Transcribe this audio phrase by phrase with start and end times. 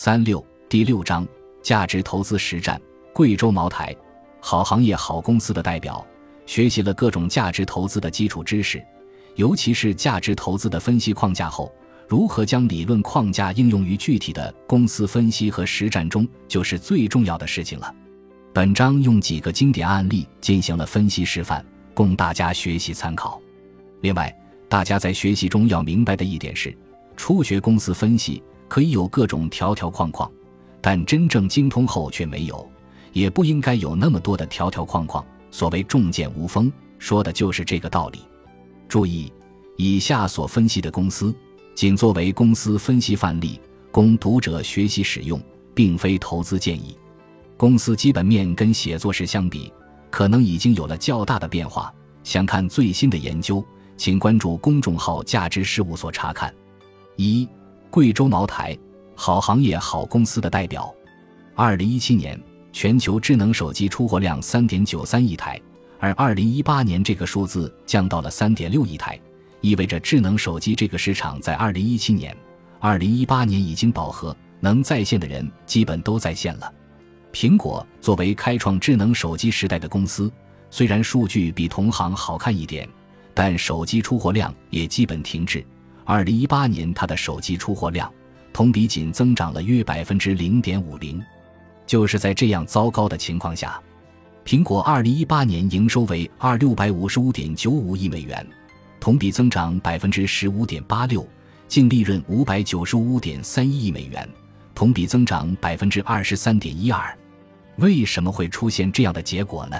[0.00, 1.26] 三六第六章
[1.60, 2.80] 价值投资实战。
[3.12, 3.92] 贵州茅台，
[4.40, 6.06] 好行业、好公司的代表，
[6.46, 8.80] 学习了各种价值投资的基础知识，
[9.34, 11.74] 尤其是价值投资的分析框架后，
[12.06, 17.92] 如何将理论框架应用于具体的公司分析和实战中，就是最重要的事情了。
[18.54, 23.42] 本章用几个经典案例进行了分析示范，供大家学习参考。
[24.02, 24.32] 另外，
[24.68, 26.72] 大家在学习中要明白的一点是，
[27.16, 28.40] 初学公司分析。
[28.68, 30.30] 可以有各种条条框框，
[30.80, 32.70] 但真正精通后却没有，
[33.12, 35.24] 也不应该有那么多的条条框框。
[35.50, 38.20] 所谓重剑无锋，说的就是这个道理。
[38.86, 39.32] 注意，
[39.76, 41.34] 以下所分析的公司，
[41.74, 43.58] 仅作为公司分析范例，
[43.90, 45.40] 供读者学习使用，
[45.74, 46.96] 并非投资建议。
[47.56, 49.72] 公司基本面跟写作时相比，
[50.10, 51.92] 可能已经有了较大的变化。
[52.22, 53.64] 想看最新的研究，
[53.96, 56.54] 请关注公众号“价值事务所”查看。
[57.16, 57.48] 一。
[57.90, 58.76] 贵州茅台，
[59.14, 60.94] 好行业、好公司的代表。
[61.54, 62.38] 二零一七年
[62.70, 65.60] 全球智能手机出货量三点九三亿台，
[65.98, 69.18] 而二零一八年这个数字降到了三点六亿台，
[69.62, 72.36] 意味着智能手机这个市场在二零一七年、
[72.78, 76.72] 二零一八年已经饱和，能在线的人基本都在线了。
[77.32, 80.30] 苹果作为开创智能手机时代的公司，
[80.70, 82.86] 虽然数据比同行好看一点，
[83.32, 85.64] 但手机出货量也基本停滞。
[86.10, 88.10] 二零一八年，它的手机出货量
[88.50, 91.22] 同比仅增长了约百分之零点五零。
[91.86, 93.78] 就是在这样糟糕的情况下，
[94.42, 98.46] 苹果二零一八年营收为二六百五十五点九五亿美元，
[98.98, 101.28] 同比增长百分之十五点八六，
[101.68, 104.26] 净利润五百九十五点三一亿美元，
[104.74, 107.14] 同比增长百分之二十三点一二。
[107.76, 109.78] 为什么会出现这样的结果呢？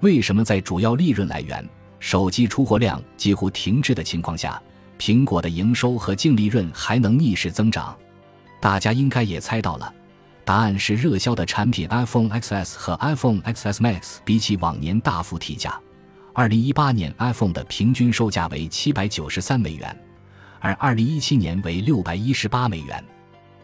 [0.00, 1.66] 为什么在主要利润来源
[2.00, 4.62] 手机出货量几乎停滞的情况下？
[4.98, 7.96] 苹果的营收和净利润还能逆势增长，
[8.60, 9.92] 大家应该也猜到了，
[10.44, 15.78] 答案是热销的产品 iPhone XS 和 iPhone XS Max 比起往年大幅提价。
[16.32, 19.96] 二零一八年 iPhone 的平均售价为七百九十三美元，
[20.60, 23.04] 而二零一七年为六百一十八美元，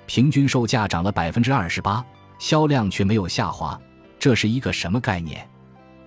[0.06, 2.04] 平均售价涨了百分之二十八，
[2.38, 3.80] 销量却没有下滑，
[4.18, 5.48] 这是一个什么概念？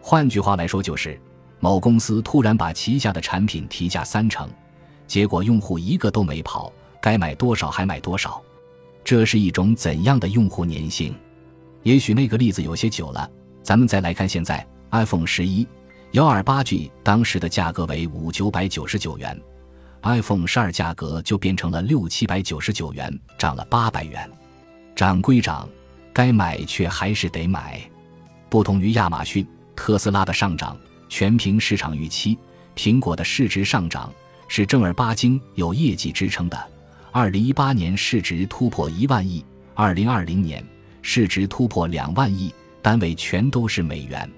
[0.01, 1.19] 换句话来说，就是
[1.59, 4.49] 某公司突然把旗下的产品提价三成。
[5.07, 6.71] 结果用户一个都没跑，
[7.01, 8.41] 该买多少还买多少，
[9.03, 11.13] 这是一种怎样的用户粘性？
[11.83, 13.29] 也许那个例子有些久了，
[13.61, 15.67] 咱们再来看现在，iPhone 十一
[16.11, 19.39] 幺二八 G 当时的价格为五九百九十九元
[20.03, 24.29] ，iPhone 十二价格就变成了六七百九十九元，涨了八百元。
[24.95, 25.67] 涨归涨，
[26.13, 27.81] 该买却还是得买。
[28.47, 30.77] 不同于亚马逊、特斯拉的上涨
[31.09, 32.37] 全凭市场预期，
[32.75, 34.13] 苹果的市值上涨。
[34.55, 36.69] 是正儿八经有业绩支撑的。
[37.11, 39.43] 二零一八年市值突破一万亿，
[39.73, 40.63] 二零二零年
[41.01, 44.29] 市值突破两万亿，单位全都是美元。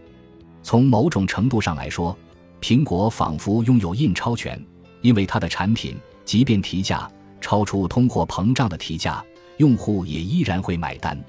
[0.63, 2.17] 从某种程度上来说，
[2.61, 4.57] 苹果仿佛拥有印钞权，
[5.01, 7.11] 因为它的产品即便提价
[7.41, 9.21] 超出通货膨胀的提价，
[9.57, 11.21] 用户也依然会买单。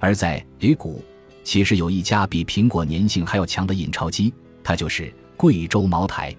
[0.00, 1.00] 而在 A 股，
[1.44, 6.34] 其实有一家比苹果粘性还要强的印钞机，它就是贵州茅台。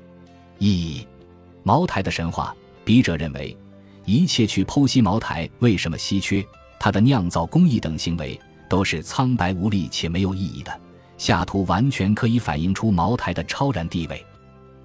[0.59, 1.07] 一
[1.63, 3.55] 茅台的神话，笔者认为，
[4.05, 6.45] 一切去剖析茅台为什么稀缺，
[6.79, 10.79] 它的酿造工艺等行为都是苍白无力且没有意义的。
[11.17, 14.23] 下图完全可以反映出茅台的超然地位。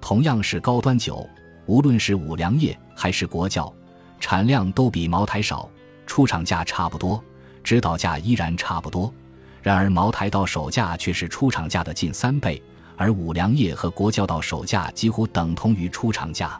[0.01, 1.25] 同样是高端酒，
[1.65, 3.71] 无论是五粮液还是国窖，
[4.19, 5.69] 产量都比茅台少，
[6.05, 7.23] 出厂价差不多，
[7.63, 9.13] 指导价依然差不多。
[9.61, 12.61] 然而茅台到手价却是出厂价的近三倍，
[12.97, 16.59] 而五粮液和国窖到手价几乎等同于出厂价。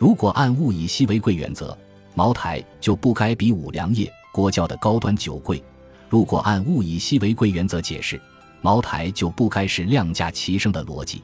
[0.00, 1.76] 如果按物以稀为贵原则，
[2.14, 5.62] 茅台就不该比五粮液、国窖的高端酒贵；
[6.08, 8.18] 如果按物以稀为贵原则解释，
[8.62, 11.22] 茅台就不该是量价齐升的逻辑。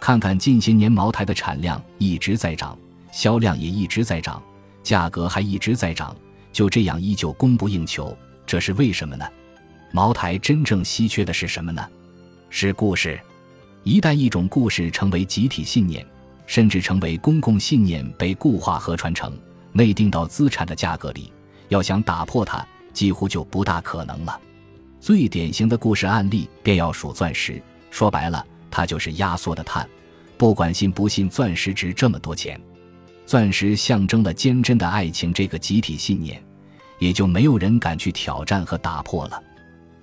[0.00, 2.74] 看看近些年茅台的产量一直在涨，
[3.12, 4.42] 销量也一直在涨，
[4.82, 6.16] 价格还一直在涨，
[6.54, 8.16] 就这样依旧供不应求，
[8.46, 9.26] 这是为什么呢？
[9.92, 11.86] 茅台真正稀缺的是什么呢？
[12.48, 13.20] 是故事。
[13.82, 16.02] 一旦一种故事成为集体信念。
[16.46, 19.36] 甚至成为公共信念，被固化和传承，
[19.72, 21.32] 内定到资产的价格里。
[21.68, 24.40] 要想打破它，几乎就不大可能了。
[25.00, 27.60] 最典型的故事案例便要数钻石。
[27.90, 29.88] 说白了，它就是压缩的碳。
[30.36, 32.60] 不管信不信，钻石值这么多钱。
[33.24, 36.40] 钻石象征了坚贞的爱情这个集体信念，
[36.98, 39.42] 也就没有人敢去挑战和打破了。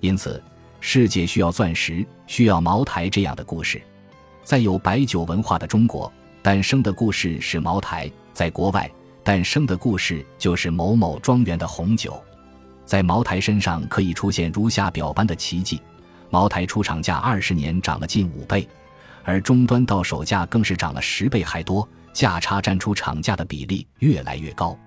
[0.00, 0.42] 因此，
[0.80, 3.80] 世界需要钻石，需要茅台这样的故事。
[4.42, 6.12] 在有白酒文化的中国。
[6.44, 8.90] 诞生的故事是茅台，在国外
[9.22, 12.22] 诞生的故事就是某某庄园的红酒。
[12.84, 15.80] 在茅台身上可以出现如下表般的奇迹：
[16.28, 18.68] 茅台出厂价二十年涨了近五倍，
[19.22, 24.78] 而终端到手价更是涨了十倍还多，价差占出厂价的比例越来越高。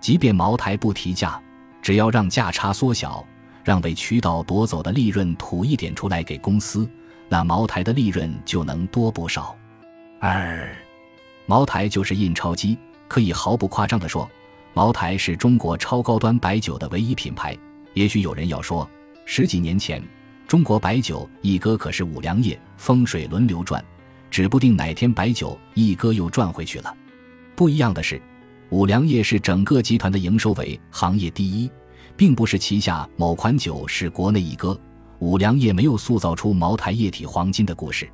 [0.00, 1.40] 即便茅台不提价，
[1.80, 3.24] 只要让价差缩小，
[3.62, 6.90] 让被渠道夺走的利润吐一点出来给公司，
[7.28, 9.54] 那茅台的利润就能多不少。
[10.18, 10.68] 二，
[11.46, 12.76] 茅台就是印钞机，
[13.06, 14.28] 可以毫不夸张地说。
[14.74, 17.56] 茅台是中国超高端白酒的唯一品牌。
[17.94, 18.86] 也许有人要说，
[19.24, 20.02] 十几年前
[20.46, 23.82] 中国白酒一哥可是五粮液，风水轮流转，
[24.30, 26.94] 指不定哪天白酒一哥又转回去了。
[27.54, 28.20] 不一样的是，
[28.68, 31.70] 五粮液是整个集团的营收为行业第一，
[32.16, 34.78] 并不是旗下某款酒是国内一哥。
[35.20, 38.06] 五粮液没有塑造出茅台液体黄金的故事。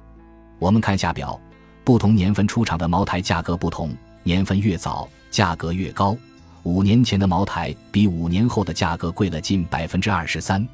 [0.61, 1.41] 我们看下表，
[1.85, 6.17] 不同年份出厂的茅台价格不同，年份越早，价格越高。
[6.63, 10.67] 五年前的茅台比五年后的价格贵了近百分之二十三，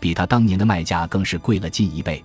[0.00, 2.22] 比他当年的卖价更是贵了近一倍。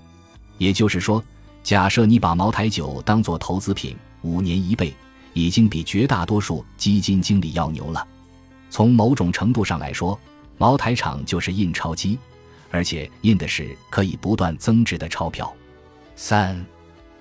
[0.57, 1.23] 也就是说，
[1.61, 4.91] 假设你把茅台酒当做投资品，五年一倍，
[5.33, 8.07] 已经比绝大多数基金经理要牛了。
[8.71, 10.19] 从某种程度上来说，
[10.57, 12.17] 茅台厂就是印钞机，
[12.71, 15.53] 而且印的是可以不断增值的钞票。
[16.15, 16.65] 三，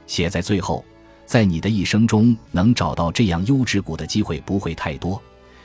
[0.07, 0.83] 写在最后，
[1.25, 5.21] 在你的一生中能找到这样优质股的机会不会太多。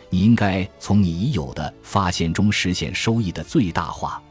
[0.09, 4.21] 你应该从你已有的发现中实现收益的最大化，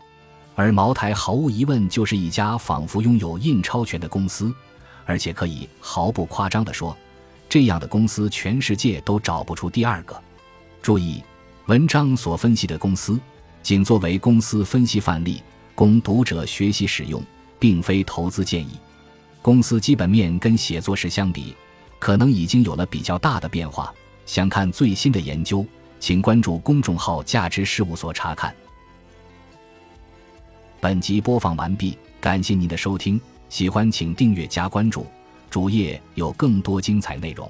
[0.54, 4.50] 而茅台毫无疑问就是一家仿佛拥有印钞权的公司，
[5.04, 6.96] 而且可以毫不夸张地说，
[7.46, 10.18] 这样的公司全世界都找不出第二个。
[10.80, 11.22] 注意，
[11.66, 13.20] 文章所分析的公司
[13.62, 15.42] 仅作为公司分析范例，
[15.74, 17.22] 供读者学习使用，
[17.58, 18.78] 并非投资建议。
[19.46, 21.54] 公司基本面跟写作时相比，
[22.00, 23.94] 可能已经有了比较大的变化。
[24.24, 25.64] 想看最新的研究，
[26.00, 28.52] 请关注公众号“价值事务所”查看。
[30.80, 35.06] 本集播放完毕，感谢您的收听，喜欢请订阅加关注，
[35.48, 37.48] 主页有更多精彩内容。